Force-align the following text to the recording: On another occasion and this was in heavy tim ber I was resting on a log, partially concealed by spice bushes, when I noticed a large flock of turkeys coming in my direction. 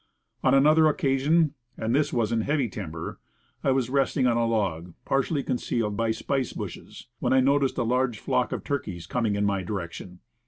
On 0.43 0.55
another 0.55 0.87
occasion 0.87 1.53
and 1.77 1.93
this 1.93 2.11
was 2.11 2.31
in 2.31 2.41
heavy 2.41 2.67
tim 2.67 2.89
ber 2.89 3.19
I 3.63 3.69
was 3.69 3.91
resting 3.91 4.25
on 4.25 4.35
a 4.35 4.47
log, 4.47 4.95
partially 5.05 5.43
concealed 5.43 5.95
by 5.95 6.09
spice 6.09 6.53
bushes, 6.53 7.05
when 7.19 7.33
I 7.33 7.39
noticed 7.39 7.77
a 7.77 7.83
large 7.83 8.17
flock 8.17 8.51
of 8.51 8.63
turkeys 8.63 9.05
coming 9.05 9.35
in 9.35 9.45
my 9.45 9.61
direction. 9.61 10.21